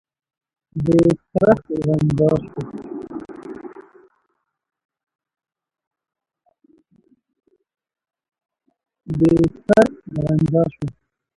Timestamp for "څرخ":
1.31-1.61